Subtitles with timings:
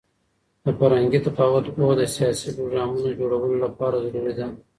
[0.63, 4.47] د فرهنګي تفاوت پوهه د سیاسي پروګرامونو جوړولو لپاره ضروري ده.